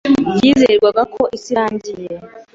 Byizerwaga 0.35 1.01
ko 1.13 1.21
isi 1.37 1.51
iringaniye. 1.53 2.15